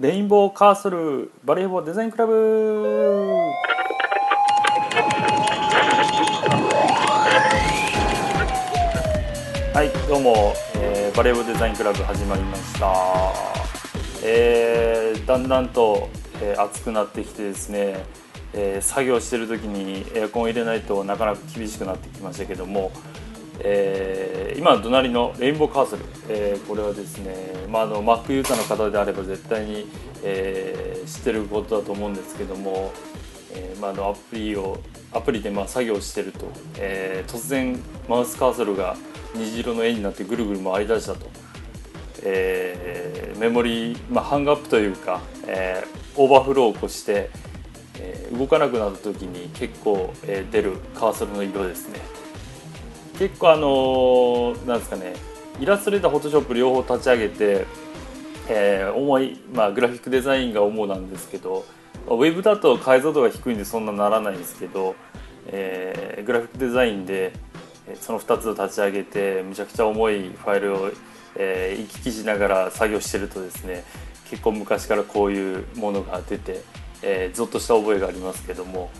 [0.00, 2.32] レインボーカーソルバレーボールデザインクラブ。
[9.74, 12.94] はいどうも、えー、バレーボールデザインクラブ始まりました、
[14.24, 16.08] えー、だんだんと、
[16.40, 18.06] えー、暑くなってきてですね、
[18.54, 22.90] えー、作業してる時にエアコン入れないとなかなか厳しくなってきましたけども、
[23.62, 27.34] えー、今隣のレインボーカーソル、えー、これはですね、
[27.68, 29.86] まあ、あの Mac ユーザーの方であれば絶対に、
[30.22, 32.92] えー、知ってることだと思うんですけども、
[33.52, 34.78] えーまあ、のアプリを
[35.12, 36.46] アプリでまあ作業してると、
[36.78, 37.78] えー、突然
[38.08, 38.96] マウスカーソルが
[39.34, 41.26] 虹色の絵になってぐるぐる回り出したと、
[42.22, 47.30] えー、メモリー、まあ、ハングアップというか、えー、オーバーフローを起こして、
[47.98, 52.00] えー、動かなくなった時に結構、えー、出るカーソルの色ですね。
[53.20, 55.12] 結構あのー、なんですかね
[55.60, 57.66] イラストレーターフォトショップ両方立ち上げて、
[58.48, 61.66] えー、重い、まあ、グラフィックデザインが主なんですけど
[62.06, 64.96] ウェブだと解像度が低いんでそんなならないんですけど、
[65.48, 67.34] えー、グラフィックデザインで
[68.00, 70.90] その2つを立ち上げてむちゃくちゃ重いファイルを、
[71.36, 73.84] えー、行き来しながら作業してるとですね
[74.30, 76.62] 結構昔からこういうものが出て、
[77.02, 78.90] えー、ゾッとした覚えがありますけども、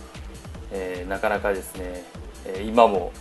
[0.72, 2.04] えー、なかなかですね、
[2.44, 3.12] え今も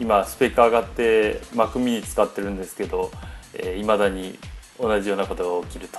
[0.00, 3.10] 今スペック上がって Mac mini 使ってるんですけど
[3.54, 4.38] いま、えー、だに
[4.78, 5.98] 同じようなことが起きると、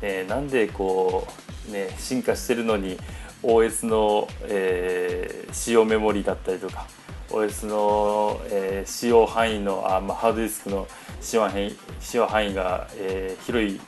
[0.00, 1.26] えー、なんでこ
[1.68, 2.98] うね進化してるのに
[3.42, 6.86] OS の、えー、使用メモリだったりとか
[7.28, 10.86] OS の、えー、使用範囲のあ、まあ、ハードディスクの
[11.20, 13.80] 使用範囲使用範囲が、えー、広い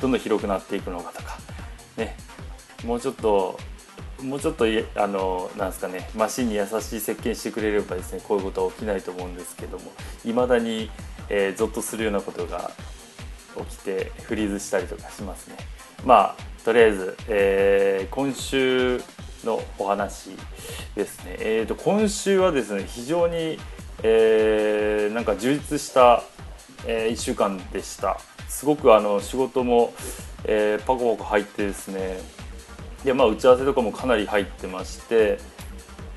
[0.00, 1.38] どんどん広くなっていくのかとか
[1.96, 2.16] ね。
[2.84, 3.58] もうちょっと
[4.24, 4.64] もうちょっと
[4.96, 9.92] あのなんですかねマシンに優しい設計してくれればですねこういうことは起きないと思うんですけども
[10.24, 10.90] いまだに、
[11.28, 12.70] えー、ゾッとするようなことが
[13.68, 15.56] 起きてフリーズしたりとかしますね。
[16.04, 19.00] まあとりあえず、えー、今週
[19.44, 20.30] のお話
[20.94, 21.36] ですね。
[21.38, 23.58] えーと、今週はですね非常に、
[24.02, 26.22] えー、なんか充実した、
[26.86, 28.18] えー、1週間でした。
[28.48, 29.92] すごくあの仕事も、
[30.44, 32.18] えー、パコパコ入ってですね
[33.04, 35.38] でまあ打ち合わせとかもかなり入ってまして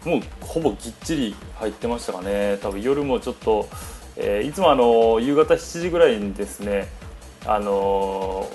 [0.06, 2.58] もうほぼぎっちり入ってましたかね。
[2.62, 3.68] 多分夜もちょっと、
[4.16, 6.88] えー、いつもあの夕方7時ぐらいにですね
[7.46, 8.50] あの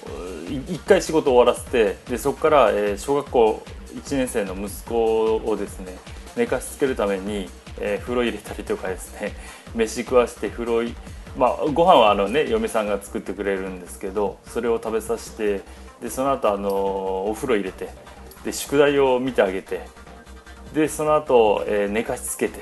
[0.47, 3.63] 1回仕事終わらせてでそこから、えー、小学校
[3.95, 5.97] 1年生の息子をですね
[6.37, 7.49] 寝かしつけるために、
[7.79, 9.35] えー、風呂入れたりとかですね
[9.75, 10.91] 飯食わして風呂
[11.37, 15.63] まあ、ご飯はあのね嫁さんが作ってくれるんですけどそれを食べさせて
[16.03, 17.89] でその後あのお風呂入れて
[18.45, 19.87] で宿題を見てあげて
[20.75, 22.61] でその後、えー、寝かしつけて、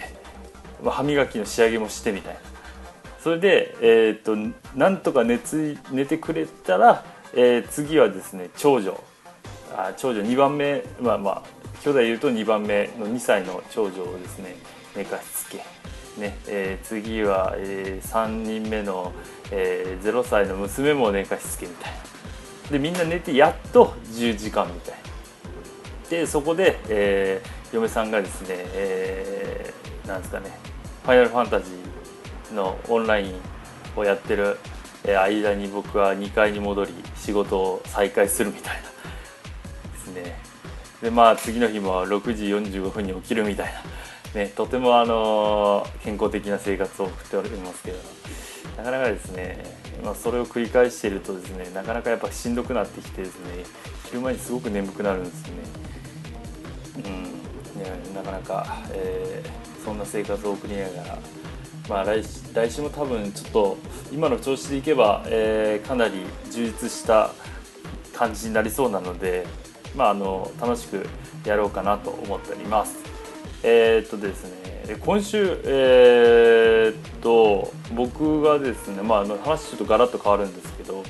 [0.82, 2.40] まあ、歯磨きの仕上げもしてみたいな。
[3.22, 4.34] それで、えーと、
[4.74, 7.04] なんとか寝つ寝てくれたら、
[7.34, 9.00] えー、次はですね長女。
[9.76, 11.42] あ長女2番目まあまあ
[11.84, 14.56] 兄弟いると2番目の2歳の長女をですね
[14.96, 15.58] 寝かしつけ、
[16.18, 19.12] ねえー、次は、えー、3人目の、
[19.52, 21.98] えー、0歳の娘も寝かしつけみたいな。
[22.72, 25.09] でみんな寝てやっと10時間みたいな。
[26.10, 30.50] でそこで、えー、嫁さんがですね、えー、なんですかね
[31.04, 33.34] 「ファイナルファンタジー」のオンライン
[33.96, 34.58] をやってる
[35.06, 40.38] 間に僕は2階に戻り仕事を再開するみたいなですね。
[41.00, 43.72] でまあ次の日も6時45分に起きるみたい
[44.34, 47.98] な、ね、とてもあの健康的な生活を送っておりますけど。
[48.76, 49.62] なかなかですね、
[50.02, 53.64] まあ、それを繰り返しているとですねなかなかやっぱしんどくなってきてですね
[54.06, 55.89] 昼間にすごく眠くなるんですよね。
[57.04, 61.18] うん、なかなか、えー、そんな生活を送りながら、
[61.88, 62.22] まあ来、
[62.54, 63.76] 来週も多分ちょっと
[64.12, 67.32] 今の調子でいけば、えー、かなり充実した
[68.14, 69.46] 感じになりそうなので、
[69.96, 71.06] まあ、あの楽しく
[71.44, 72.96] やろうかなと思っております。
[73.62, 81.04] えー、っとですね今週、えー、っと僕がですね、まあ、あの話ちょっとガラッと変わるんですけど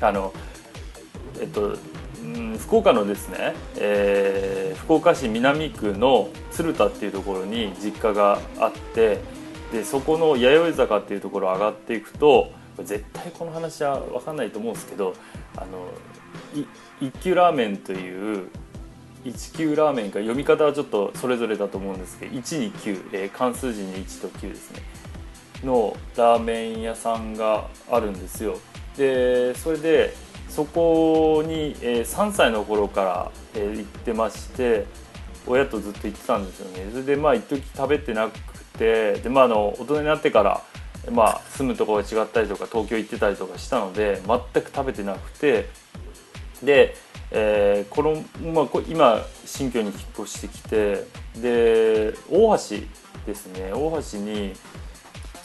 [0.00, 0.32] あの
[1.40, 1.76] えっと
[2.60, 9.18] 福岡のですね、えー、福岡市南区の鶴田っていうところに実家があって
[9.72, 15.14] でそこの弥生坂っていうところ上がっていくと絶対この話は分かんないと思うんですけど
[15.56, 15.88] あの
[17.00, 18.48] 一級ラーメンという
[19.24, 24.82] 一級ラーメンか読み方はちょっとそれぞれだと思うんですけど1に9、えー、関数字に1と9ですね。
[25.64, 28.58] のラーメン屋さんがあるんですよ。
[28.96, 30.14] でそれで
[30.50, 34.86] そこに、えー、3歳の頃から、えー、行ってまして
[35.46, 36.90] 親とずっと行ってたんですよね。
[36.90, 38.38] それでまあ一時食べてなく
[38.78, 40.62] てで、まあ、あの大人になってから、
[41.10, 45.68] まあ、住むところが違ったりとか東京行ってたりとかしたので全く食べてなくて
[46.62, 46.94] で、
[47.30, 51.06] えー、この、まあ、今新居に引っ越してきて
[51.40, 52.76] で大橋
[53.26, 53.72] ですね。
[53.72, 54.52] 大橋に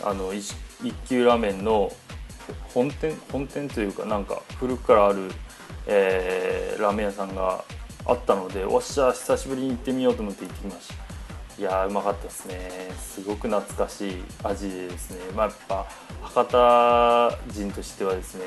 [0.04, 0.56] あの一
[1.08, 1.92] 級ラーメンの
[2.74, 5.32] 本店本店というかなんか古くからある、
[5.88, 7.64] えー、ラーメン屋さんが
[8.06, 11.06] あったのでおっしゃ久しぶりに行ってみようと思って行ってきました。
[11.58, 12.92] いやーうまかったですね。
[13.00, 15.20] すごく懐かしい味でですね。
[15.36, 15.86] まあやっぱ
[16.22, 18.42] 博多人としてはですね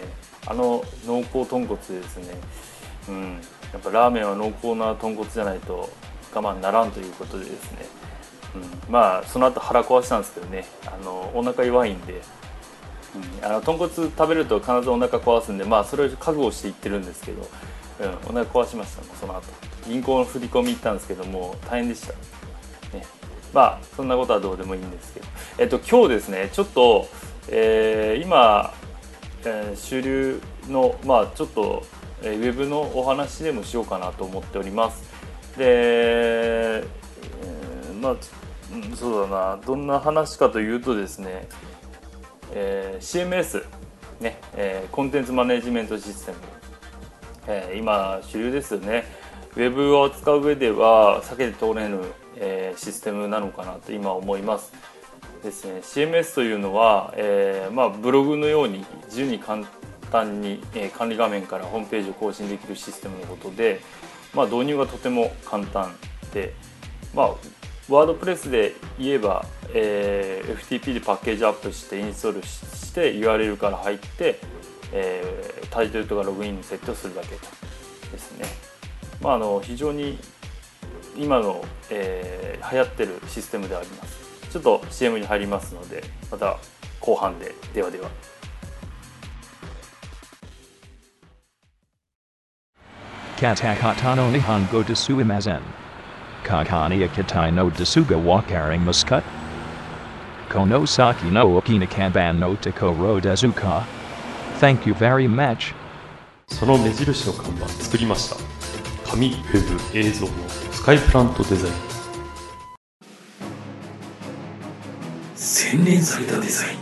[0.47, 2.35] あの濃厚豚骨ですね。
[3.09, 3.41] うん。
[3.73, 5.91] やっぱラーメンは濃厚な豚骨じゃないと
[6.35, 7.87] 我慢ならんということでですね、
[8.55, 10.67] うん、まあその後腹壊したんですけどね。
[10.87, 12.23] あのお腹弱いんで、
[13.17, 17.49] うん、あの豚骨食べると必ずお腹壊すんでまあそれを覚悟していってるんですけど、
[18.01, 19.03] うん、お腹壊しました。
[19.17, 19.43] その後
[19.87, 22.13] 銀行の振り込み行ったんですけども大変でした、
[22.97, 23.07] ね、
[23.55, 25.27] まあそんなことはどうでもいいんですけど、
[25.59, 27.09] えっと、今日ですねちょっと、
[27.49, 28.75] えー、今、
[29.45, 31.85] えー、主流のまあちょっと
[32.23, 35.03] えウェブのお話でもしようかなと思っております。
[35.57, 38.17] で、えー、まあ
[38.97, 39.59] そうだな。
[39.65, 41.49] どんな話かというとですね、
[42.53, 43.65] えー、CMS
[44.21, 46.39] ね、えー、コンテンツマネジメントシステム、
[47.47, 49.05] えー、今主流ですよね。
[49.57, 52.01] ウェブを扱う上では避けて通れぬ、
[52.37, 54.73] えー、システムなのかなと今思います。
[55.43, 59.65] ですね、CMS というのは、えーまあ、ブログのように自由に簡
[60.11, 63.81] 単に、え管理画面からホームページを更新できるシステムのことで、
[64.35, 65.95] まあ、導入がとても簡単
[66.33, 66.55] で、
[67.15, 67.31] まあ、
[67.89, 74.39] ワードプレスで言えば、えー、FTP でパッケージアップしてインストールして URL から入って、
[74.93, 77.39] えー、タイトルとかログインの設定をするだけで
[78.19, 78.45] すね。
[79.23, 80.19] まあ、あの非常に
[81.17, 84.51] 今の、えー、流行ってるシステムであります。
[84.51, 86.59] ちょっと CM に入りますのでまた
[87.01, 88.11] 後半でではでは。
[93.39, 95.88] Katakatano Nihongo Desuimazen.
[96.45, 99.25] Kakani Akitai no Desuga Wakaring Muscut.
[100.49, 103.85] Konosaki no Okinakaban no Takoro Dezuka.
[104.59, 105.75] Thank you very much.
[106.49, 108.37] その目印の看板作りました
[109.11, 110.33] 紙ウェブ映像の
[110.73, 111.75] スカイプラントデザイン
[115.37, 116.79] 洗練されたデザイン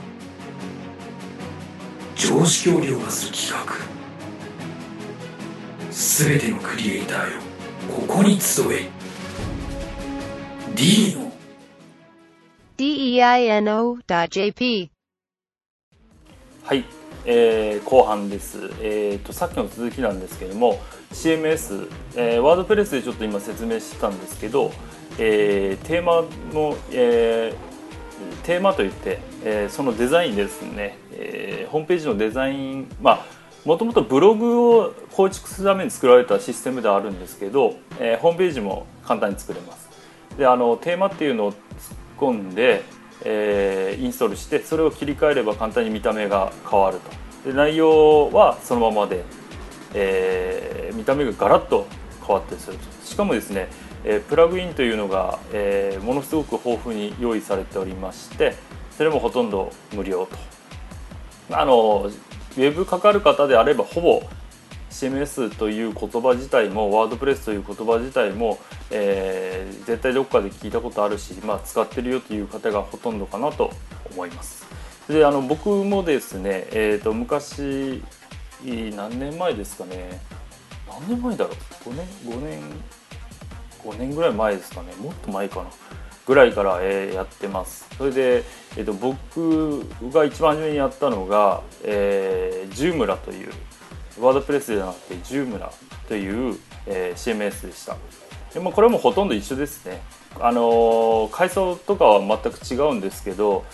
[2.15, 3.75] 常識を凌駕する企画
[5.93, 7.41] すべてのクリエイターよ
[7.95, 8.89] ここに集え
[10.77, 11.33] D の。
[12.77, 13.41] Deino.jp
[16.65, 16.85] はい、
[17.25, 20.79] えー、後半です、えーと、さっきの続きなんですけども
[21.13, 24.71] CMS、えー、ワードプレスでちょっと今説明してたんですけど、
[25.19, 33.25] えー、テーマの、えー、テーマといって、えー、そのデザインですね、えー、ホームページのデザインまあ
[33.65, 39.86] もともとブログを構築するために作られたシステムではあるんですけど、えー、ホームページも簡単に作れます
[40.39, 41.59] であのテーマっていうのを突っ
[42.19, 42.83] 込んで、
[43.25, 47.51] えー、インストールしてそれを切り替えれば簡単に見た目が変わると。
[47.51, 49.25] で内容はそのままで、
[49.95, 51.87] えー、見た目がガラッと
[52.27, 52.85] 変わってすると。
[53.07, 53.69] しかもですね、
[54.05, 58.55] えー、プラグインというのが、え、ものすごく豊富に用意されておりまして
[58.97, 60.37] それもほとんど無料と。
[61.57, 62.11] あの
[62.57, 64.23] ウェブかかる方であればほぼ
[64.97, 68.59] CMS という言葉自体もワードプレスという言葉自体も、
[68.91, 73.71] えー、絶対どっかで聞いたことあるし、まあ、使ってるよという方がほとんどかなと
[74.11, 74.65] 思います。
[75.07, 78.03] であの僕もですね、えーと、昔
[78.65, 80.21] 何年前ですかね。
[80.89, 81.91] 何年前だろう。
[81.91, 82.63] 5年5年
[83.85, 84.95] 5年ぐらい前ですかね。
[84.97, 85.71] もっと前かな。
[86.27, 87.87] ぐらいから、えー、やってます。
[87.97, 88.45] それで、
[88.77, 93.53] えーと、僕が一番初めにやったのが、えー、ジュームラという
[94.21, 95.73] ワードプレスではなくてジュームラ
[96.09, 97.97] という、えー、CMS でした。
[98.53, 100.03] でもこれもほとんど一緒ですね。
[100.41, 103.65] あのー、階層とかは全く違うんですけど、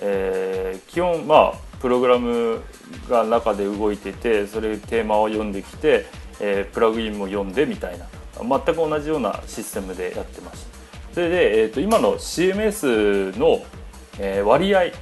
[0.00, 2.60] えー、基本まあプログラム
[3.08, 6.06] が中で動いててそれテーマを読んできて、
[6.40, 8.06] えー、プラグインも読んでみたいな。
[8.40, 13.64] 全く同じようなシステムでやってましたそれで、えーと、今の CMS の、
[14.20, 14.92] えー、割合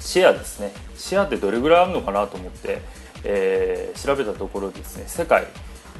[0.00, 0.72] シェアですね。
[0.96, 2.80] シェアってどれぐらいあるのかなと思って、
[3.24, 5.46] えー、調べたところですね世界、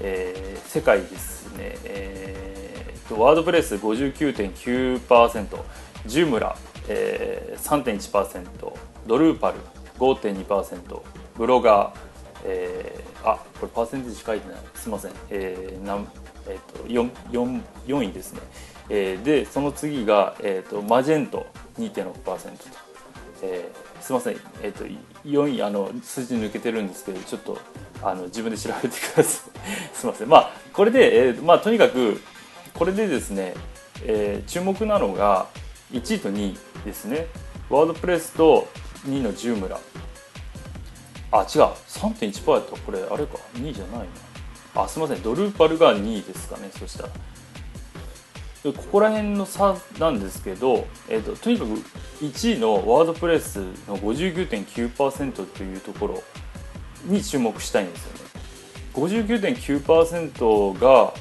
[0.01, 5.59] えー、世界ですね、えーと、ワードプレス59.9%
[6.07, 6.57] ジュムラ、
[6.89, 8.73] えー、3.1%
[9.07, 9.59] ドルーパル
[9.99, 11.03] 5.2%
[11.37, 11.99] ブロガー、
[12.45, 16.09] えー、あこれパーセンテージ書いてないすみません、えーなん
[16.49, 18.41] えーと、と 4, 4, 4位ですね。
[18.89, 21.47] えー、でその次が、えーと、マジェント
[21.79, 22.41] 2.6%と。
[23.43, 24.85] えーすいません、えー、と
[25.25, 27.59] 4位あの数字抜けてるんですけどちょっと
[28.03, 29.25] あの自分で調べてください。
[29.95, 30.29] すいません。
[30.29, 32.21] まあこれで、えーまあ、とにかく
[32.75, 33.55] これでですね、
[34.05, 35.49] えー注目なのが
[35.93, 37.27] 1位と2位ですね。
[37.69, 38.69] ワードプレスと
[39.07, 39.79] 2位のジュームラ。
[41.33, 41.63] あ違う。
[41.89, 42.77] 3.1%やった。
[42.77, 43.39] これあれか。
[43.55, 44.01] 2位じゃない
[44.75, 44.83] な。
[44.83, 45.23] あすいません。
[45.23, 46.71] ドルーパルが2位ですかね。
[46.77, 47.11] そしたら。
[48.63, 51.71] ここら辺の差なんですけど、えー、ととにかく
[52.23, 53.57] 1位のワードプレス
[53.89, 56.23] の59.9%というところ
[57.07, 58.21] に注目したいんですよね。
[58.93, 61.15] 59.9%が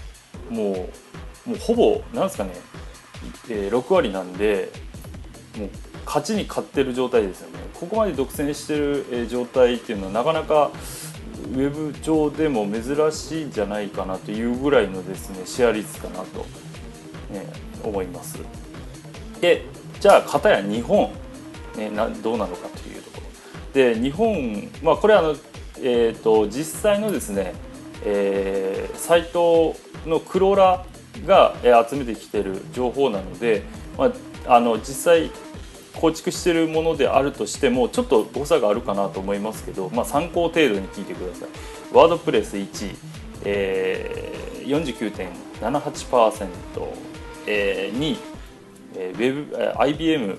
[0.50, 0.90] も
[1.46, 2.52] うもうほぼなんですかね、
[3.50, 4.72] えー6割なんで
[5.58, 5.70] もう
[6.06, 7.60] 勝ちに勝ってる状態ですよね。
[7.74, 10.72] ここまで独占してるえ状態っていうのはなかなか
[11.54, 16.46] ウェブ上でも珍しいんじゃないかなというぐらいのですねシェア率かなと、
[17.30, 17.46] ね、
[17.84, 18.40] 思います。
[19.42, 19.66] で
[20.00, 21.12] じゃあ片や日本、
[21.78, 23.74] ね、などうなのかというところ。
[23.74, 25.36] で日本まあこれあの、
[25.82, 27.54] えー、と実際のですね、
[28.04, 28.70] えー
[29.10, 31.56] サイトのクローラーが
[31.90, 33.64] 集めてきてる情報なので、
[33.98, 34.14] ま
[34.48, 35.32] あ、あの実際
[35.96, 41.50] 構築してるものであるとしてもちょっと誤差があるかなと思いますけど、まあ、参考程度に聞いてください。
[41.92, 42.96] ワードプレス1位、
[43.46, 44.68] えー、
[45.60, 46.48] 49.78%、
[47.52, 48.18] えー、2位、
[48.96, 50.38] えー、ウェブ IBM、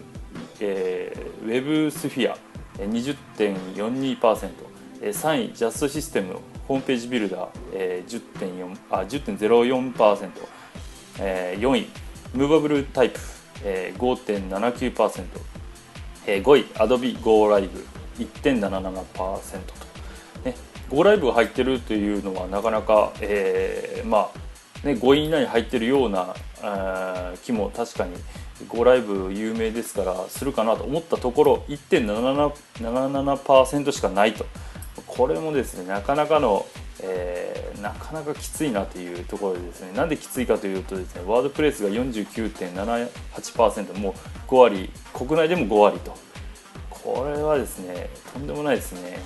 [0.61, 2.37] えー、ウェブスフィア
[2.79, 4.71] 20.42%
[5.03, 6.37] えー3位ジャストシステム
[6.69, 10.31] ホームページビルダー、えー、10.4あ10.04%、
[11.19, 11.89] えー、4位
[12.35, 13.19] ムーバブルタイプ、
[13.65, 15.25] えー、5.79%、
[16.27, 17.71] えー、5位 Adobe Go Live
[18.19, 19.75] 1.77%と、
[20.45, 20.55] ね、
[20.89, 28.15] Go Live が入ってるというのはなかなか、えーまあね、5位以内に入ってるようなあー気も確かに
[28.69, 34.47] Go Live 有名ですからするかなと思ったところ1.77%しかないと。
[35.07, 36.67] これもですねなかなかの、
[37.03, 44.15] えーなかなかきついなというところでですねなんできついかというとですねワードプレスが49.78%もう
[44.51, 46.15] 5割国内でも5割と。
[46.91, 49.19] これはですねとんでもないですね、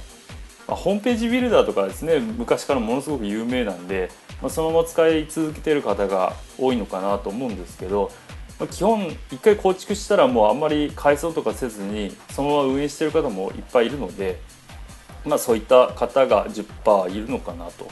[0.66, 8.10] まあ、ホームページビルダーとかですね昔からものすごく有名なんで、まあ、そのまま使い続けてる方が多いのかなと思うんですけど、
[8.58, 14.40] まあ基本一回構築したらもうあんまり改装とかせずにそのまま運営してる方もいっぱいいるので、
[15.24, 17.88] まあ、そういった方が10%いるのかなと。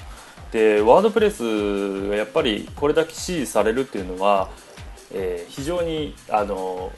[0.53, 4.51] でワードプレスがやっぱりこれだけ支持されるっていうのは、
[5.11, 6.93] えー非常にあの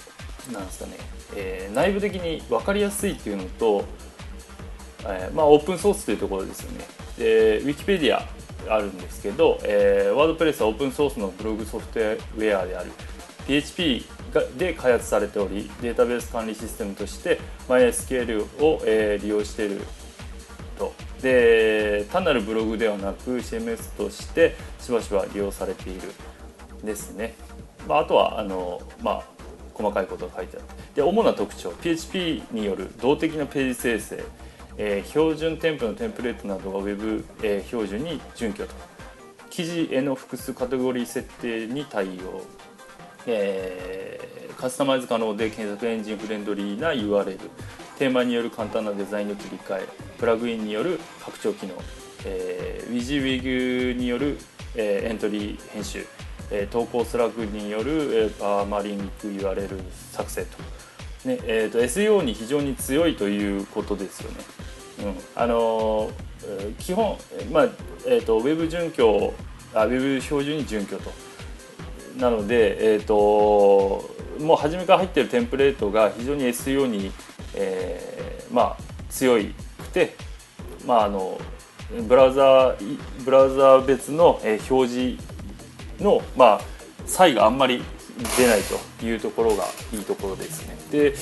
[0.53, 0.97] なんですかね、
[1.37, 3.85] えー内部的に分かりやすいっていうのと、
[5.07, 6.85] えーまあ、オープンソースというところですよね。
[7.19, 8.27] でウィキペディア
[8.75, 12.91] あるんですけど、えーワードプレスはオープンソースのブログソフトウェアである。
[13.47, 19.83] PHP がで開発されておりデータベース管理システムとして MySQL を、えー利用している
[20.79, 20.93] と。
[21.21, 26.13] で単なるブログではなく CMS としてしばしば利用されている
[26.83, 27.35] ですね、
[27.89, 29.23] まあ、あとはあの、まあ、
[29.73, 30.67] 細かいことが書いてある。
[30.95, 34.23] で主な特徴 PHP による動的なページ生成、
[34.79, 38.75] えー標準添付のテンプレートなどが Web、えー標準に準拠と。
[39.51, 42.43] 記事への複数カテゴリー設定に対応。
[43.27, 47.39] えーカスタマイズ可能で検索エンジンフレンドリーな URL
[47.99, 49.89] テーマによる簡単なデザインの切り替え。
[50.19, 51.75] プラグインによる拡張機能、
[52.25, 54.39] えー、WYSIWYG による、
[54.75, 56.07] えーエントリー編集、
[56.51, 59.81] えー投稿スラッグによる、えーパーマリンク URL
[60.13, 64.39] 作成と,、ねえー、と SEO に非常に強いということですよね。
[65.37, 66.25] あのー
[66.79, 67.17] 基本、
[67.51, 67.69] まあ
[68.07, 69.33] えー、とウェブ準拠
[69.75, 71.11] あウェブ標準に準拠と
[72.19, 77.13] なので、えー、ともう初めから入っているテンプレートが非常に SEO に、
[77.55, 80.15] えーまあ、強いくて、
[80.87, 81.39] まあ、あの
[82.07, 85.35] ブラウザーブラウザー別の、えー表示
[86.01, 86.61] の、まあ、
[87.07, 87.83] 差異があんまり
[88.37, 90.77] 出ないというところがいいところですね。
[90.91, 91.15] で、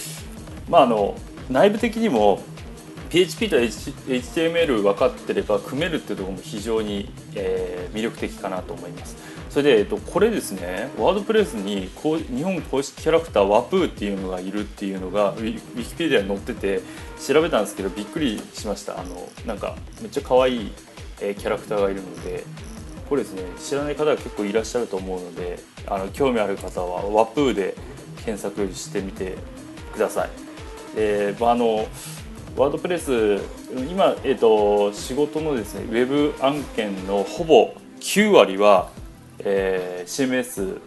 [0.68, 1.14] まあ、あの
[1.50, 2.42] 内部的にも
[3.12, 9.16] PHP と HTML 分かってれば組めるっていうところも非常に、えー魅力的かなと思います。
[9.50, 16.80] それで、えっと、これですねワードプレスにこう日本公式キャラクターワプーっていうのがいるっていうのがウィキペディアに載ってて
[17.20, 20.72] 調べたんですけどびっくりしましたあのなんかめっちゃ可愛い、
[21.20, 22.44] えーキャラクターがいるので
[23.10, 27.74] これですね知らない方が結構いらっしゃると思うのであの興味ある方はワプーで
[28.24, 29.36] 検索してみて
[29.92, 30.30] ください。
[30.96, 31.86] でまああの
[32.56, 33.38] ワードプレス
[33.90, 38.90] 今、えっと仕事のですねウェブ案件のほぼ9割は、
[39.38, 40.80] えー CMS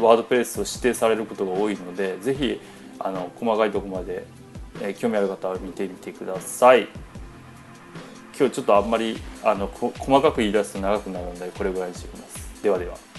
[0.00, 2.60] ワードプレスを指定されることが多いのでぜひ
[2.98, 4.24] あの細かいところまで
[4.80, 6.88] えー興味ある方は見てみてください。
[8.38, 12.62] 今日ちょっとあんまりあのこ細かく言い出すと長くなるのでこれぐらいにしておきます。
[12.62, 13.09] ではでは。